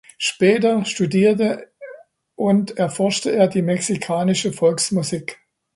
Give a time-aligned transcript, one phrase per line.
[0.17, 1.71] Später studierte
[2.33, 5.37] und erforschte er die mexikanische Volksmusik.